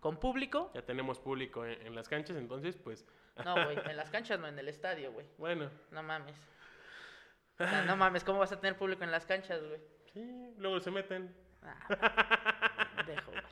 con 0.00 0.16
público. 0.18 0.70
Ya 0.74 0.82
tenemos 0.82 1.18
público 1.18 1.64
en, 1.66 1.86
en 1.86 1.94
las 1.94 2.08
canchas, 2.08 2.36
entonces 2.36 2.76
pues 2.76 3.04
No, 3.44 3.54
güey, 3.64 3.78
en 3.84 3.96
las 3.96 4.10
canchas 4.10 4.38
no, 4.38 4.46
en 4.48 4.58
el 4.58 4.68
estadio, 4.68 5.12
güey. 5.12 5.26
bueno. 5.38 5.70
No 5.90 6.02
mames. 6.02 6.36
O 7.58 7.66
sea, 7.66 7.82
no 7.84 7.96
mames, 7.96 8.24
¿cómo 8.24 8.38
vas 8.40 8.50
a 8.52 8.60
tener 8.60 8.76
público 8.76 9.04
en 9.04 9.10
las 9.10 9.24
canchas, 9.26 9.60
güey? 9.62 9.80
Sí, 10.12 10.54
luego 10.58 10.80
se 10.80 10.90
meten. 10.90 11.34
Ah, 11.62 11.76
dejo, 13.06 13.30
güey. 13.30 13.42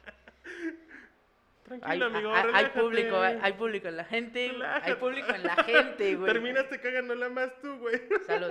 Hay, 1.71 1.79
Tranquilo, 1.79 2.07
amigo. 2.07 2.35
hay- 2.35 2.51
hay 2.53 2.67
público, 2.71 3.21
hay, 3.21 3.39
hay 3.41 3.53
público 3.53 3.87
en 3.89 3.97
la 3.97 4.05
gente, 4.05 4.41
hay 4.41 4.49
Relájate. 4.51 4.97
público 4.97 5.29
en 5.33 5.43
la 5.45 5.57
gente, 5.63 6.17
güey. 6.17 6.33
Terminaste 6.33 6.81
cagándola 6.81 7.29
más 7.29 7.53
tú, 7.61 7.79
güey. 7.79 8.01
Salud. 8.27 8.51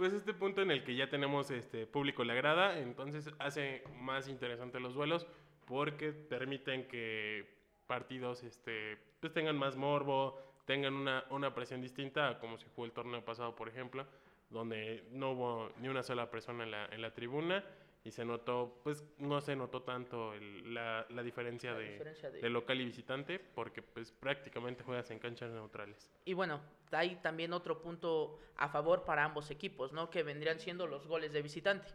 Pues 0.00 0.14
este 0.14 0.32
punto 0.32 0.62
en 0.62 0.70
el 0.70 0.82
que 0.82 0.96
ya 0.96 1.10
tenemos 1.10 1.50
este 1.50 1.86
público 1.86 2.24
le 2.24 2.32
agrada, 2.32 2.78
entonces 2.78 3.28
hace 3.38 3.84
más 3.98 4.28
interesante 4.28 4.80
los 4.80 4.94
duelos 4.94 5.26
porque 5.66 6.12
permiten 6.12 6.88
que 6.88 7.46
partidos 7.86 8.42
este 8.42 8.96
pues 9.20 9.34
tengan 9.34 9.58
más 9.58 9.76
morbo, 9.76 10.40
tengan 10.64 10.94
una, 10.94 11.24
una 11.28 11.52
presión 11.52 11.82
distinta 11.82 12.30
a 12.30 12.38
como 12.38 12.56
se 12.56 12.66
jugó 12.70 12.86
el 12.86 12.92
torneo 12.92 13.22
pasado, 13.22 13.54
por 13.54 13.68
ejemplo, 13.68 14.06
donde 14.48 15.04
no 15.10 15.32
hubo 15.32 15.70
ni 15.80 15.88
una 15.88 16.02
sola 16.02 16.30
persona 16.30 16.64
en 16.64 16.70
la, 16.70 16.86
en 16.86 17.02
la 17.02 17.12
tribuna 17.12 17.62
y 18.02 18.10
se 18.12 18.24
notó, 18.24 18.80
pues 18.82 19.04
no 19.18 19.40
se 19.42 19.54
notó 19.56 19.82
tanto 19.82 20.32
el- 20.32 20.72
la, 20.72 21.04
la 21.10 21.22
diferencia, 21.22 21.72
La 21.72 21.78
de, 21.78 21.90
diferencia 21.92 22.30
de- 22.30 22.40
de 22.40 22.48
local 22.50 22.80
y 22.80 22.84
visitante 22.86 23.38
porque 23.38 23.82
pues 23.82 24.10
prácticamente 24.10 24.82
juegas 24.82 25.10
en 25.10 25.18
canchas 25.18 25.50
neutrales. 25.50 26.10
Y 26.24 26.32
bueno, 26.32 26.60
hay 26.92 27.16
también 27.16 27.52
otro 27.52 27.80
punto 27.82 28.38
a 28.56 28.68
favor 28.68 29.04
para 29.04 29.24
ambos 29.24 29.50
equipos, 29.50 29.92
¿no? 29.92 30.08
Que 30.08 30.22
vendrían 30.22 30.58
siendo 30.60 30.86
los 30.86 31.06
goles 31.06 31.32
de 31.32 31.42
visitante. 31.42 31.92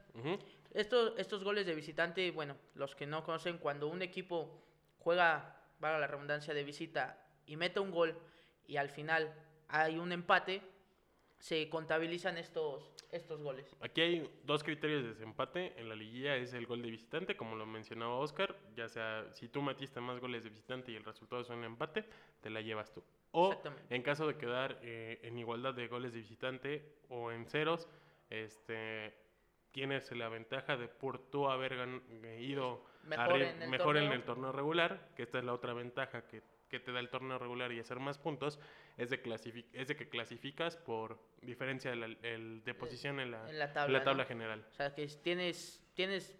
Estos, 0.72 1.13
estos 1.18 1.44
goles 1.44 1.66
de 1.66 1.74
visitante, 1.74 2.30
bueno, 2.31 2.56
los 2.75 2.96
que 2.96 3.08
no 3.08 3.24
conocen, 3.24 3.58
cuando 3.58 3.88
un 3.88 4.01
equipo 4.01 4.62
juega, 5.00 5.60
valga 5.80 6.00
la 6.00 6.08
redundancia, 6.08 6.54
de 6.54 6.63
visita 6.63 7.19
y 7.48 7.56
mete 7.58 7.80
un 7.80 7.92
gol 7.92 8.16
y 8.68 8.78
al 8.78 8.90
final 8.90 9.34
hay 9.69 9.98
un 9.98 10.12
empate, 10.12 10.62
se 11.39 11.70
contabilizan 11.70 12.38
estos, 12.38 12.92
estos 13.12 13.42
goles. 13.42 13.75
Aquí 13.82 14.01
hay 14.01 14.30
dos 14.44 14.63
criterios 14.63 15.04
de 15.04 15.10
desempate 15.10 15.80
en 15.80 15.89
la 15.89 15.96
liguilla, 15.96 16.36
es 16.36 16.54
el 16.54 16.65
gol 16.65 16.82
de 16.82 16.89
visitante, 16.89 17.36
como 17.38 17.56
lo 17.56 17.65
mencionaba 17.65 18.15
Oscar, 18.15 18.56
ya 18.75 18.88
sea 18.88 19.32
si 19.32 19.48
tú 19.50 19.62
metiste 19.62 20.00
más 20.01 20.20
goles 20.20 20.44
de 20.44 20.50
visitante 20.50 20.92
y 20.92 20.96
el 20.96 21.04
resultado 21.04 21.42
es 21.42 21.50
un 21.50 21.63
empate, 21.63 22.06
te 22.42 22.50
la 22.50 22.62
llevas 22.62 22.92
tú. 22.94 23.04
O 23.32 23.51
en 23.89 24.01
caso 24.01 24.27
de 24.27 24.38
quedar 24.38 24.80
eh, 24.82 25.20
en 25.24 25.38
igualdad 25.38 25.74
de 25.74 25.88
goles 25.88 26.13
de 26.13 26.20
visitante 26.20 26.96
o 27.10 27.32
en 27.32 27.46
ceros, 27.46 27.88
este 28.30 29.13
tienes 29.72 30.10
la 30.13 30.30
ventaja 30.30 30.77
de 30.77 30.88
por 30.88 31.20
tú 31.20 31.50
haber 31.50 31.74
gan- 31.77 32.01
eh, 32.24 32.42
ido 32.42 32.86
Mejor 33.04 33.42
en 33.42 33.62
el 33.62 33.70
mejor 33.70 33.98
en 33.98 34.12
el 34.13 34.24
torneo 34.24 34.51
regular, 34.54 35.10
que 35.18 35.24
esta 35.24 35.39
es 35.39 35.44
la 35.44 35.54
otra 35.54 35.74
ventaja 35.74 36.25
que, 36.25 36.42
que 36.79 36.86
te 36.86 36.91
da 36.91 37.00
el 37.00 37.10
torneo 37.10 37.39
regular 37.39 37.72
y 37.72 37.79
hacer 37.79 38.00
más 38.00 38.17
puntos, 38.17 38.60
es 38.98 39.10
de, 39.10 39.22
es 39.74 39.88
de 39.88 39.96
que 39.96 40.10
clasificas 40.10 40.75
por 40.75 41.17
diferencia 41.41 41.89
de, 41.91 41.96
la- 41.98 42.05
el- 42.24 42.63
de 42.63 42.74
posición 42.74 43.20
en 43.20 43.32
la, 43.32 43.50
en 43.50 43.60
la 43.60 43.72
tabla, 43.72 44.00
la 44.00 44.03
tabla 44.03 44.24
¿no? 44.24 44.27
general. 44.27 44.65
O 44.72 44.74
sea, 44.74 44.94
que 44.94 45.03
es- 45.03 45.22
tienes, 45.22 45.82
tienes 45.94 46.36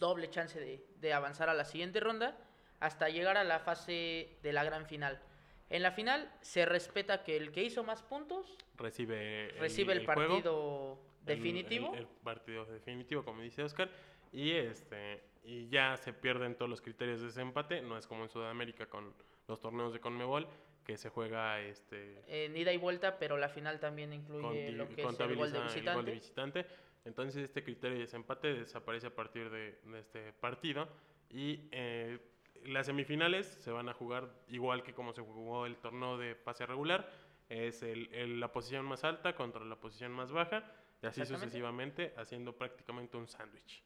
doble 0.00 0.30
chance 0.30 0.58
de, 0.58 0.84
de 0.98 1.12
avanzar 1.12 1.48
a 1.50 1.54
la 1.54 1.64
siguiente 1.64 2.00
ronda 2.00 2.38
hasta 2.80 3.08
llegar 3.08 3.36
a 3.36 3.44
la 3.44 3.58
fase 3.60 4.38
de 4.42 4.52
la 4.52 4.64
gran 4.64 4.86
final. 4.86 5.20
En 5.68 5.82
la 5.82 5.90
final 5.92 6.32
se 6.40 6.64
respeta 6.64 7.22
que 7.24 7.36
el 7.36 7.50
que 7.52 7.62
hizo 7.64 7.82
más 7.84 8.02
puntos 8.02 8.56
Recibe 8.76 9.50
el, 9.50 9.58
recibe 9.58 9.92
el, 9.94 10.04
partido 10.04 10.98
definitivo. 11.22 11.92
El, 11.94 12.00
el 12.00 12.06
partido 12.06 12.64
definitivo, 12.66 13.24
como 13.24 13.42
dice 13.42 13.62
Oscar. 13.62 13.90
Y, 14.32 14.52
este, 14.52 15.22
y 15.44 15.68
ya 15.68 15.96
se 15.96 16.12
pierden 16.12 16.54
todos 16.56 16.68
los 16.70 16.80
criterios 16.82 17.20
de 17.20 17.26
desempate. 17.26 17.80
No 17.80 17.96
es 17.96 18.06
como 18.06 18.22
en 18.24 18.28
Sudamérica 18.28 18.86
con 18.86 19.14
los 19.48 19.60
torneos 19.60 19.92
de 19.92 20.00
Conmebol, 20.00 20.46
que 20.84 20.96
se 20.96 21.08
juega 21.08 21.60
este, 21.60 22.22
en 22.44 22.56
ida 22.56 22.72
y 22.72 22.76
vuelta, 22.76 23.18
pero 23.18 23.36
la 23.36 23.48
final 23.48 23.80
también 23.80 24.12
incluye 24.12 24.70
lo 24.72 24.88
que 24.88 25.02
es 25.02 25.20
el 25.20 25.36
gol 25.36 25.52
de 25.52 25.58
el 25.58 25.64
visitante. 25.64 25.94
gol 25.94 26.04
de 26.04 26.12
visitante. 26.12 26.66
Entonces 27.04 27.42
este 27.44 27.62
criterio 27.62 27.96
de 27.96 28.02
desempate 28.04 28.52
desaparece 28.54 29.08
a 29.08 29.14
partir 29.14 29.50
de, 29.50 29.78
de 29.84 29.98
este 30.00 30.32
partido. 30.32 30.88
Y 31.30 31.68
eh, 31.72 32.18
las 32.64 32.86
semifinales 32.86 33.46
se 33.46 33.70
van 33.70 33.88
a 33.88 33.92
jugar 33.94 34.28
igual 34.48 34.82
que 34.82 34.92
como 34.92 35.12
se 35.12 35.22
jugó 35.22 35.66
el 35.66 35.76
torneo 35.76 36.18
de 36.18 36.34
pase 36.34 36.66
regular. 36.66 37.08
Es 37.48 37.82
el, 37.82 38.12
el- 38.12 38.40
la 38.40 38.50
posición 38.52 38.84
más 38.84 39.04
alta 39.04 39.34
contra 39.36 39.64
la 39.64 39.76
posición 39.76 40.12
más 40.12 40.32
baja. 40.32 40.64
Y 41.02 41.06
así 41.06 41.20
sucesivamente, 41.26 42.12
haciendo 42.16 42.56
prácticamente 42.56 43.16
un 43.16 43.28
sándwich. 43.28 43.82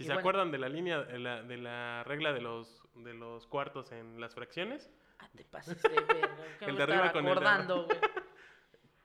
Si 0.00 0.04
Y 0.04 0.06
se 0.06 0.14
bueno. 0.14 0.20
acuerdan 0.20 0.50
de 0.50 0.56
la 0.56 0.70
línea, 0.70 1.02
de 1.02 1.18
la, 1.18 1.42
de 1.42 1.58
la 1.58 2.02
regla 2.04 2.32
de 2.32 2.40
los, 2.40 2.82
de 2.94 3.12
los 3.12 3.46
cuartos 3.46 3.92
en 3.92 4.18
las 4.18 4.34
fracciones, 4.34 4.90
Ah, 5.18 5.28
te 5.36 5.44
pases 5.44 5.82
de 5.82 5.90
verga, 5.90 6.38
El 6.62 6.76
de 6.78 6.82
arriba 6.82 7.12
con 7.12 7.18
el 7.18 7.24
de 7.26 7.30
acordando, 7.32 7.84
güey. 7.84 7.98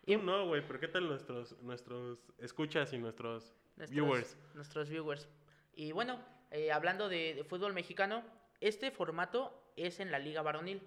Tú 0.06 0.24
no, 0.24 0.48
güey, 0.48 0.66
pero 0.66 0.80
¿qué 0.80 0.88
tal 0.88 1.06
nuestros, 1.06 1.62
nuestros 1.62 2.32
escuchas 2.40 2.94
y 2.94 2.98
nuestros, 2.98 3.54
nuestros 3.76 3.90
viewers? 3.92 4.38
Nuestros 4.54 4.90
viewers. 4.90 5.28
Y 5.74 5.92
bueno, 5.92 6.24
eh, 6.52 6.72
hablando 6.72 7.10
de, 7.10 7.34
de 7.34 7.44
fútbol 7.44 7.74
mexicano, 7.74 8.24
este 8.62 8.90
formato 8.92 9.74
es 9.76 10.00
en 10.00 10.12
la 10.12 10.20
Liga 10.20 10.42
Varonil. 10.42 10.82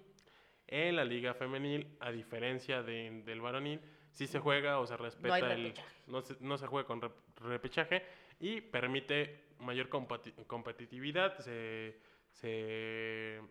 En 0.65 0.95
la 0.95 1.05
liga 1.05 1.35
femenil, 1.35 1.95
a 1.99 2.11
diferencia 2.11 2.81
de- 2.81 3.21
del 3.25 3.41
varonil, 3.41 3.79
sí 4.11 4.25
se 4.25 4.39
juega 4.39 4.79
o 4.79 4.87
se 4.87 4.97
respeta 4.97 5.35
hay 5.35 5.43
el... 5.43 5.73
No 6.07 6.21
se, 6.21 6.35
no 6.39 6.57
se 6.57 6.65
juega 6.65 6.87
con 6.87 6.99
rep- 7.01 7.13
repechaje 7.37 8.03
y 8.39 8.61
permite 8.61 9.48
mayor 9.59 9.89
compati- 9.89 10.33
competitividad, 10.47 11.37
se, 11.39 11.99
se, 12.31 13.41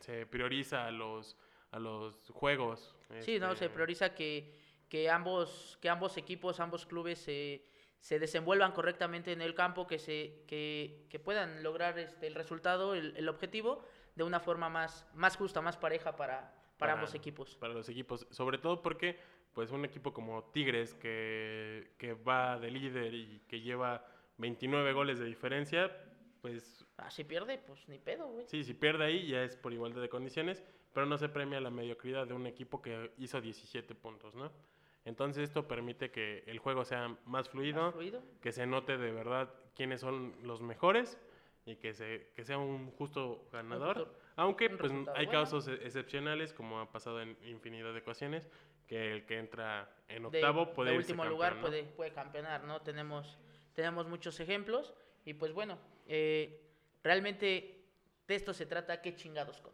se 0.00 0.26
prioriza 0.26 0.86
a 0.86 0.90
los, 0.90 1.36
a 1.70 1.78
los 1.78 2.28
juegos. 2.30 2.96
Sí, 3.20 3.38
no, 3.38 3.48
se 3.48 3.66
este, 3.66 3.70
prioriza 3.70 4.14
que, 4.14 4.54
que, 4.88 5.10
ambos, 5.10 5.78
que 5.80 5.88
ambos 5.88 6.16
equipos, 6.16 6.60
ambos 6.60 6.86
clubes 6.86 7.18
se, 7.18 7.64
se 8.00 8.18
desenvuelvan 8.18 8.72
correctamente 8.72 9.32
en 9.32 9.42
el 9.42 9.54
campo, 9.54 9.86
que, 9.86 9.98
se, 9.98 10.44
que, 10.46 11.06
que 11.08 11.18
puedan 11.18 11.62
lograr 11.62 11.98
este, 11.98 12.26
el 12.26 12.34
resultado, 12.34 12.94
el, 12.94 13.16
el 13.16 13.28
objetivo, 13.28 13.84
de 14.14 14.24
una 14.24 14.40
forma 14.40 14.68
más, 14.68 15.06
más 15.14 15.36
justa, 15.36 15.60
más 15.60 15.76
pareja 15.76 16.16
para, 16.16 16.52
para, 16.76 16.94
ambos 16.94 17.14
equipos. 17.14 17.56
Para 17.56 17.74
los 17.74 17.88
equipos, 17.88 18.26
sobre 18.30 18.58
todo 18.58 18.82
porque 18.82 19.18
pues 19.52 19.70
un 19.70 19.84
equipo 19.84 20.12
como 20.12 20.44
Tigres 20.52 20.94
que, 20.94 21.92
que 21.98 22.14
va 22.14 22.58
de 22.58 22.70
líder 22.70 23.14
y 23.14 23.42
que 23.48 23.60
lleva 23.60 24.04
29 24.38 24.92
goles 24.92 25.18
de 25.18 25.26
diferencia, 25.26 25.94
pues 26.40 26.84
Ah, 26.96 27.10
si 27.10 27.24
pierde, 27.24 27.58
pues 27.58 27.88
ni 27.88 27.98
pedo, 27.98 28.26
güey. 28.28 28.46
sí, 28.48 28.64
si 28.64 28.74
pierde 28.74 29.04
ahí 29.04 29.28
ya 29.28 29.42
es 29.44 29.56
por 29.56 29.72
igualdad 29.72 30.00
de 30.02 30.08
condiciones, 30.08 30.62
pero 30.92 31.06
no 31.06 31.16
se 31.18 31.28
premia 31.28 31.60
la 31.60 31.70
mediocridad 31.70 32.26
de 32.26 32.34
un 32.34 32.46
equipo 32.46 32.80
que 32.82 33.12
hizo 33.18 33.40
17 33.40 33.94
puntos, 33.94 34.34
¿no? 34.34 34.50
Entonces 35.04 35.44
esto 35.44 35.66
permite 35.68 36.10
que 36.10 36.42
el 36.46 36.58
juego 36.58 36.84
sea 36.84 37.16
más 37.24 37.48
fluido, 37.48 37.82
Más 37.82 37.94
fluido. 37.94 38.22
que 38.40 38.52
se 38.52 38.66
note 38.66 38.98
de 38.98 39.12
verdad 39.12 39.48
quiénes 39.74 40.00
son 40.00 40.34
los 40.42 40.60
mejores 40.60 41.18
y 41.64 41.76
que, 41.76 41.94
se, 41.94 42.30
que 42.34 42.44
sea 42.44 42.58
un 42.58 42.90
justo 42.92 43.48
ganador. 43.52 43.96
justo- 43.98 44.18
Aunque 44.36 44.66
un 44.66 44.76
pues, 44.78 44.92
hay 44.92 45.26
bueno. 45.26 45.30
casos 45.30 45.68
e- 45.68 45.74
excepcionales, 45.74 46.52
como 46.52 46.80
ha 46.80 46.90
pasado 46.90 47.20
en 47.22 47.36
infinidad 47.44 47.92
de 47.92 48.00
ocasiones, 48.00 48.48
que 48.86 49.12
el 49.12 49.24
que 49.24 49.38
entra 49.38 49.88
en 50.08 50.22
de, 50.22 50.26
octavo 50.38 50.72
puede 50.72 50.90
de 50.90 50.96
irse 50.96 51.12
último 51.12 51.24
lugar 51.28 51.52
campeón, 51.54 51.62
¿no? 51.72 51.78
puede, 51.78 51.84
puede 51.94 52.12
campeonar, 52.12 52.64
¿no? 52.64 52.80
Tenemos, 52.82 53.38
tenemos 53.78 54.08
muchos 54.08 54.40
ejemplos 54.40 54.92
y 55.24 55.34
pues 55.34 55.52
bueno, 55.52 55.78
eh, 56.08 56.60
realmente 57.04 57.84
de 58.26 58.34
esto 58.34 58.52
se 58.52 58.66
trata, 58.66 59.00
qué 59.00 59.14
chingados 59.14 59.60
con. 59.60 59.72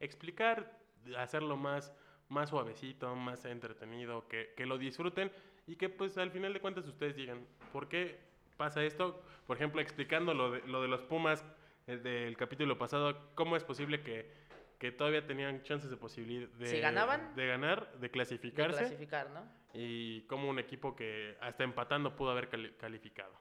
Explicar, 0.00 0.78
hacerlo 1.16 1.56
más, 1.56 1.90
más 2.28 2.50
suavecito, 2.50 3.16
más 3.16 3.46
entretenido, 3.46 4.28
que, 4.28 4.52
que 4.54 4.66
lo 4.66 4.76
disfruten 4.76 5.32
y 5.66 5.76
que 5.76 5.88
pues 5.88 6.18
al 6.18 6.30
final 6.30 6.52
de 6.52 6.60
cuentas 6.60 6.86
ustedes 6.86 7.16
digan, 7.16 7.46
¿por 7.72 7.88
qué 7.88 8.18
pasa 8.58 8.84
esto? 8.84 9.22
Por 9.46 9.56
ejemplo, 9.56 9.80
explicando 9.80 10.34
lo 10.34 10.50
de, 10.50 10.60
lo 10.66 10.82
de 10.82 10.88
los 10.88 11.00
Pumas 11.00 11.42
del 11.86 12.36
capítulo 12.36 12.76
pasado, 12.76 13.30
¿cómo 13.34 13.56
es 13.56 13.64
posible 13.64 14.02
que, 14.02 14.30
que 14.78 14.92
todavía 14.92 15.26
tenían 15.26 15.62
chances 15.62 15.88
de 15.88 15.96
posibilidad 15.96 16.48
de, 16.50 16.80
ganaban, 16.80 17.34
de 17.34 17.46
ganar, 17.46 17.90
de 17.94 17.98
De 18.00 18.10
clasificarse? 18.10 18.80
clasificar, 18.80 19.30
¿no? 19.30 19.57
Y 19.74 20.22
como 20.22 20.48
un 20.48 20.58
equipo 20.58 20.94
que 20.96 21.36
hasta 21.40 21.64
empatando 21.64 22.16
pudo 22.16 22.30
haber 22.30 22.48
cali- 22.48 22.72
calificado. 22.78 23.32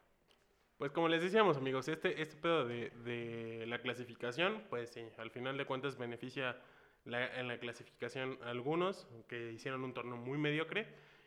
Pues 0.77 0.91
como 0.91 1.07
les 1.07 1.23
decíamos 1.23 1.57
amigos, 1.57 1.87
este, 1.87 2.21
este 2.21 2.35
pedo 2.35 2.65
de, 2.67 2.91
de 3.03 3.65
la 3.67 3.79
clasificación, 3.79 4.63
pues 4.69 4.91
sí, 4.91 5.01
al 5.17 5.31
final 5.31 5.57
de 5.57 5.65
cuentas 5.65 5.97
beneficia 5.97 6.57
la- 7.05 7.39
en 7.39 7.47
la 7.47 7.57
clasificación 7.59 8.37
a 8.43 8.49
algunos 8.51 9.07
que 9.27 9.51
hicieron 9.53 9.83
un 9.83 9.93
torneo 9.93 10.17
muy 10.17 10.37
mediocre 10.37 10.85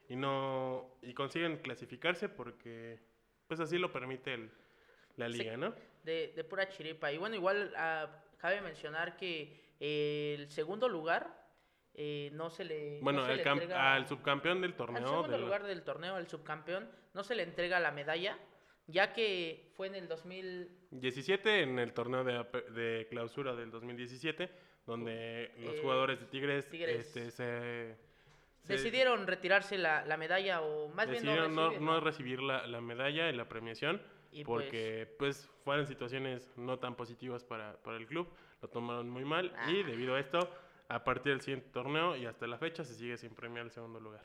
y 0.08 0.16
no 0.16 0.88
y 1.02 1.14
consiguen 1.14 1.56
clasificarse 1.58 2.28
porque 2.28 3.00
pues 3.48 3.58
así 3.60 3.78
lo 3.78 3.90
permite 3.92 4.34
el- 4.34 4.50
la 5.16 5.28
Sí. 5.28 5.38
liga, 5.38 5.56
¿no? 5.56 5.74
de, 6.04 6.32
de 6.34 6.44
pura 6.44 6.68
chiripa. 6.68 7.12
Y 7.12 7.18
bueno, 7.18 7.34
igual 7.34 7.74
ah, 7.76 8.08
cabe 8.38 8.60
mencionar 8.62 9.16
que 9.16 9.60
eh, 9.80 10.36
el 10.38 10.50
segundo 10.50 10.88
lugar 10.88 11.39
eh, 12.02 12.30
no 12.32 12.48
se 12.48 12.64
le. 12.64 12.96
no 12.98 13.04
Bueno, 13.04 13.24
se 13.26 13.30
al, 13.32 13.36
le 13.36 13.42
entrega- 13.44 13.92
al 13.94 14.08
subcampeón 14.08 14.62
del 14.62 14.70
al 14.70 14.76
torneo 14.76 15.06
segundo 15.06 15.28
del- 15.32 15.40
lugar 15.42 15.64
del 15.64 15.82
torneo, 15.82 16.14
al 16.14 16.26
subcampeón, 16.28 16.88
no 17.12 17.22
se 17.24 17.34
le 17.34 17.42
entrega 17.42 17.78
la 17.78 17.90
medalla, 17.92 18.38
ya 18.86 19.12
que 19.12 19.70
fue 19.76 19.88
en 19.88 19.94
el 19.96 20.08
2000. 20.08 20.68
17 20.92 21.60
en 21.62 21.78
el 21.78 21.92
torneo 21.92 22.24
de, 22.24 22.42
de 22.72 23.06
clausura 23.10 23.54
del 23.54 23.70
2017, 23.70 24.48
donde 24.86 25.52
los 25.58 25.74
Eh, 25.74 25.78
jugadores 25.82 26.18
de 26.20 26.26
Tigres, 26.26 26.68
Tigres 26.70 27.06
este, 27.06 27.30
se, 27.30 27.96
se 28.62 28.72
Decidieron 28.72 29.26
retirarse 29.26 29.76
la, 29.76 30.04
la 30.06 30.16
medalla 30.16 30.62
o 30.62 30.88
más 30.88 31.08
bien 31.10 31.24
no, 31.24 31.34
no, 31.48 31.68
recibir, 31.68 31.80
no 31.82 31.92
¿no? 31.94 32.00
recibir 32.00 32.40
la, 32.42 32.66
la 32.66 32.80
medalla 32.80 33.28
y 33.28 33.34
la 33.34 33.46
premiación 33.46 34.00
Y 34.32 34.44
pues- 34.44 34.64
porque 34.64 35.14
pues, 35.18 35.50
fueron 35.64 35.86
situaciones 35.86 36.50
no 36.56 36.78
tan 36.78 36.94
positivas 36.96 37.44
para, 37.44 37.76
para 37.82 37.98
el 37.98 38.06
club, 38.06 38.26
lo 38.62 38.68
tomaron 38.68 39.08
muy 39.10 39.24
mal 39.24 39.52
y 39.68 39.80
Ah. 39.80 39.86
debido 39.86 40.14
a 40.14 40.20
esto, 40.20 40.38
a 40.90 41.04
partir 41.04 41.32
del 41.32 41.40
siguiente 41.40 41.68
torneo 41.70 42.16
y 42.16 42.26
hasta 42.26 42.46
la 42.46 42.58
fecha 42.58 42.84
se 42.84 42.94
sigue 42.94 43.16
sin 43.16 43.34
premiar 43.34 43.64
el 43.64 43.70
segundo 43.70 44.00
lugar. 44.00 44.24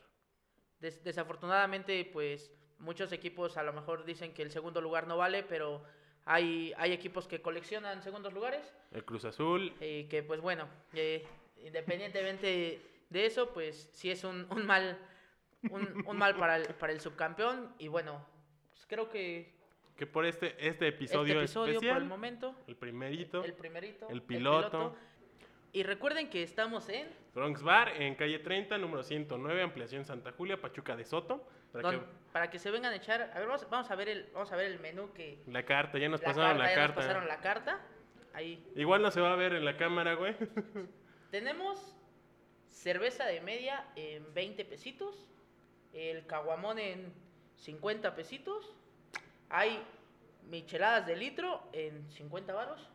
Des- 0.80 1.02
desafortunadamente, 1.04 2.04
pues 2.12 2.52
muchos 2.78 3.12
equipos 3.12 3.56
a 3.56 3.62
lo 3.62 3.72
mejor 3.72 4.04
dicen 4.04 4.34
que 4.34 4.42
el 4.42 4.50
segundo 4.50 4.80
lugar 4.80 5.06
no 5.06 5.16
vale, 5.16 5.42
pero 5.44 5.82
hay, 6.24 6.72
hay 6.76 6.92
equipos 6.92 7.26
que 7.28 7.40
coleccionan 7.40 8.02
segundos 8.02 8.32
lugares 8.32 8.74
El 8.90 9.04
Cruz 9.04 9.24
Azul, 9.24 9.72
y 9.80 10.04
que 10.04 10.22
pues 10.22 10.40
bueno, 10.40 10.68
eh, 10.92 11.24
independientemente 11.64 12.80
de 13.08 13.26
eso, 13.26 13.52
pues 13.52 13.88
sí 13.92 14.10
es 14.10 14.24
un, 14.24 14.46
un 14.50 14.66
mal 14.66 14.98
un, 15.70 16.04
un 16.06 16.16
mal 16.16 16.36
para 16.36 16.56
el, 16.56 16.66
para 16.74 16.92
el 16.92 17.00
subcampeón 17.00 17.74
y 17.78 17.88
bueno, 17.88 18.24
pues, 18.72 18.86
creo 18.86 19.08
que 19.08 19.54
que 19.96 20.06
por 20.06 20.26
este, 20.26 20.48
este 20.58 20.68
este 20.68 20.88
episodio, 20.88 21.34
por 21.36 21.44
especial, 21.44 22.02
el 22.02 22.08
momento, 22.08 22.54
el 22.66 22.76
primerito, 22.76 23.42
el 23.42 23.54
primerito, 23.54 24.08
el 24.10 24.20
piloto. 24.22 24.94
Y 25.72 25.82
recuerden 25.82 26.30
que 26.30 26.42
estamos 26.42 26.88
en 26.88 27.08
Bronx 27.34 27.62
Bar 27.62 28.00
en 28.00 28.14
calle 28.14 28.38
30, 28.38 28.78
número 28.78 29.02
109, 29.02 29.62
ampliación 29.62 30.04
Santa 30.04 30.32
Julia, 30.32 30.60
Pachuca 30.60 30.96
de 30.96 31.04
Soto. 31.04 31.46
Para 31.72 31.82
don- 31.90 32.00
que 32.00 32.06
para 32.32 32.50
que 32.50 32.58
se 32.58 32.70
vengan 32.70 32.92
a 32.92 32.96
echar, 32.96 33.30
a 33.34 33.38
ver, 33.38 33.46
vamos, 33.48 33.68
vamos 33.70 33.90
a 33.90 33.94
ver 33.94 34.08
el 34.10 34.28
vamos 34.34 34.50
a 34.52 34.56
ver 34.56 34.66
el 34.70 34.78
menú 34.80 35.12
que 35.12 35.42
la 35.46 35.64
carta, 35.64 35.98
ya 35.98 36.08
nos 36.08 36.20
la 36.20 36.26
pasaron 36.28 36.58
carta, 36.58 36.62
la 36.62 36.68
ya 36.70 36.76
nos 36.76 36.86
carta. 36.86 37.00
pasaron 37.00 37.28
la 37.28 37.40
carta. 37.40 37.80
Ahí 38.34 38.62
Igual 38.74 39.00
no 39.02 39.10
se 39.10 39.20
va 39.20 39.32
a 39.32 39.36
ver 39.36 39.54
en 39.54 39.64
la 39.64 39.76
cámara, 39.76 40.14
güey. 40.14 40.34
tenemos 41.30 41.94
cerveza 42.68 43.24
de 43.24 43.40
media 43.40 43.84
en 43.96 44.32
20 44.34 44.64
pesitos, 44.66 45.26
el 45.94 46.26
caguamón 46.26 46.78
en 46.78 47.12
50 47.56 48.14
pesitos, 48.14 48.74
hay 49.48 49.82
micheladas 50.50 51.06
de 51.06 51.16
litro 51.16 51.62
en 51.72 52.10
50 52.12 52.52
varos, 52.52 52.90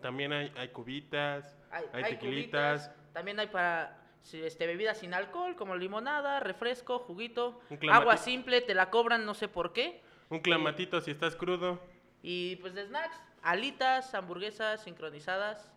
También 0.00 0.32
hay, 0.32 0.52
hay 0.56 0.68
cubitas, 0.68 1.56
hay, 1.70 1.84
tequilitas, 2.04 2.88
cubitas, 2.88 3.12
también 3.12 3.40
hay 3.40 3.46
para 3.48 4.04
este, 4.32 4.66
bebidas 4.66 4.98
sin 4.98 5.14
alcohol 5.14 5.54
como 5.56 5.76
limonada, 5.76 6.40
refresco, 6.40 6.98
juguito, 6.98 7.60
agua 7.90 8.16
simple, 8.16 8.60
te 8.60 8.74
la 8.74 8.90
cobran 8.90 9.26
no 9.26 9.34
sé 9.34 9.48
por 9.48 9.72
qué. 9.72 10.00
un 10.30 10.40
clamatito 10.40 11.00
si 11.00 11.10
estás 11.10 11.36
crudo. 11.36 11.80
Y 12.22 12.56
pues 12.56 12.74
de 12.74 12.86
snacks, 12.86 13.20
alitas, 13.42 14.14
hamburguesas 14.14 14.82
sincronizadas. 14.82 15.70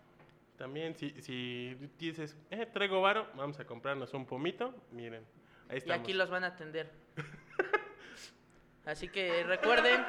También 0.58 0.96
si, 0.96 1.10
si 1.22 1.76
dices, 2.00 2.38
eh, 2.50 2.66
traigo 2.66 3.02
varo, 3.02 3.28
vamos 3.36 3.60
a 3.60 3.66
comprarnos 3.66 4.14
un 4.14 4.26
pomito. 4.26 4.74
Miren, 4.92 5.26
ahí 5.70 5.84
Y 5.86 5.92
aquí 5.92 6.14
los 6.14 6.30
van 6.30 6.46
a 6.46 6.48
atender. 6.48 6.90
Así 8.86 9.10
que 9.10 9.44
recuerden 9.44 10.04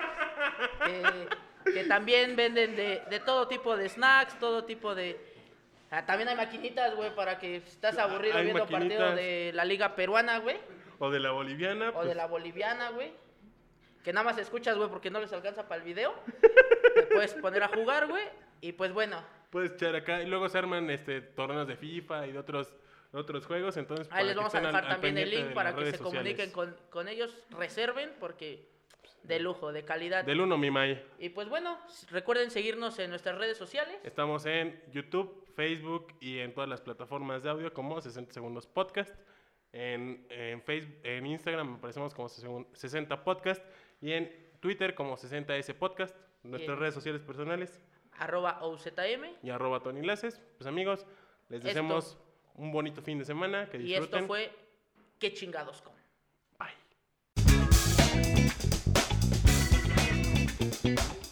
que, 0.86 1.28
que 1.74 1.84
también 1.84 2.36
venden 2.36 2.76
de, 2.76 3.02
de 3.08 3.20
todo 3.20 3.48
tipo 3.48 3.76
de 3.76 3.88
snacks, 3.88 4.38
todo 4.38 4.64
tipo 4.64 4.94
de... 4.94 5.18
Ah, 5.90 6.04
también 6.04 6.28
hay 6.28 6.36
maquinitas, 6.36 6.94
güey, 6.94 7.14
para 7.14 7.38
que 7.38 7.60
si 7.60 7.70
estás 7.70 7.96
aburrido 7.98 8.36
Hay 8.36 8.44
viendo 8.44 8.66
partido 8.66 9.14
de 9.14 9.52
la 9.54 9.64
liga 9.64 9.94
peruana, 9.96 10.38
güey, 10.38 10.58
O 10.98 11.10
de 11.10 11.20
la 11.20 11.30
boliviana. 11.30 11.90
o 11.90 11.92
pues, 11.94 12.08
de 12.08 12.14
la 12.14 12.26
boliviana, 12.26 12.90
güey. 12.90 13.12
Que 14.04 14.12
nada 14.12 14.24
más 14.24 14.38
escuchas, 14.38 14.76
güey, 14.76 14.88
porque 14.90 15.10
no 15.10 15.20
les 15.20 15.32
alcanza 15.32 15.66
para 15.66 15.80
el 15.80 15.86
video. 15.86 16.14
Te 16.94 17.02
puedes 17.04 17.34
poner 17.34 17.62
a 17.62 17.68
jugar, 17.68 18.06
güey. 18.06 18.24
Y 18.60 18.72
pues 18.72 18.92
bueno, 18.92 19.22
Puedes 19.50 19.72
echar 19.72 19.94
acá. 19.96 20.22
Y 20.22 20.26
luego 20.26 20.48
se 20.48 20.58
arman 20.58 20.90
este, 20.90 21.20
torneos 21.20 21.66
de 21.66 21.76
FIFA 21.76 22.26
y 22.26 22.32
de 22.32 22.38
otros, 22.38 22.74
otros 23.12 23.46
juegos. 23.46 23.76
Entonces, 23.76 24.06
ahí 24.10 24.26
les 24.26 24.36
vamos 24.36 24.54
a 24.54 24.60
dejar 24.60 24.88
también 24.88 25.16
el 25.18 25.30
link 25.30 25.52
para 25.54 25.74
que 25.74 25.90
se 25.90 25.98
comuniquen 25.98 26.50
con, 26.50 26.76
con 26.90 27.08
ellos, 27.08 27.34
reserven, 27.50 28.12
porque 28.20 28.68
de 29.22 29.40
lujo, 29.40 29.72
de 29.72 29.84
calidad. 29.84 30.24
Del 30.24 30.40
1, 30.40 30.58
mi 30.58 30.70
May. 30.70 31.02
Y 31.18 31.28
pues 31.30 31.48
bueno, 31.48 31.78
recuerden 32.10 32.50
seguirnos 32.50 32.98
en 32.98 33.10
nuestras 33.10 33.36
redes 33.38 33.56
sociales. 33.58 33.96
Estamos 34.04 34.46
en 34.46 34.80
YouTube, 34.92 35.44
Facebook 35.54 36.14
y 36.20 36.38
en 36.38 36.54
todas 36.54 36.68
las 36.68 36.80
plataformas 36.80 37.42
de 37.42 37.50
audio 37.50 37.72
como 37.72 38.00
60 38.00 38.32
Segundos 38.32 38.66
Podcast. 38.66 39.14
En, 39.72 40.26
en, 40.30 40.62
Facebook, 40.62 40.96
en 41.02 41.26
Instagram 41.26 41.74
aparecemos 41.74 42.14
como 42.14 42.28
60 42.28 43.22
Podcast 43.22 43.62
y 44.00 44.12
en 44.12 44.50
Twitter 44.60 44.94
como 44.94 45.16
60S 45.16 45.74
Podcast. 45.74 46.16
Nuestras 46.42 46.68
Bien. 46.76 46.80
redes 46.80 46.94
sociales 46.94 47.20
personales 47.20 47.80
Arroba 48.12 48.60
OZM. 48.62 49.24
y 49.42 49.50
arroba 49.50 49.80
Tony 49.80 50.02
Laces. 50.06 50.40
Pues 50.56 50.66
amigos, 50.66 51.04
les 51.48 51.58
Esto- 51.58 51.66
deseamos 51.68 52.16
un 52.54 52.72
bonito 52.72 53.02
fin 53.02 53.18
de 53.18 53.24
semana. 53.24 53.68
Que 53.68 53.76
Y 53.76 53.80
disfruten. 53.82 54.20
esto 54.20 54.26
fue 54.26 54.50
¿Qué 55.18 55.32
chingados 55.34 55.82
con? 55.82 55.97
Thank 60.58 60.84
you. 60.84 61.27